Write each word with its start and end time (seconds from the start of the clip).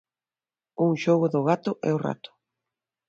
Un 0.85 0.91
xogo 1.03 1.25
do 1.33 1.41
gato 1.49 1.71
e 1.87 1.89
o 1.95 2.01
rato. 2.05 2.31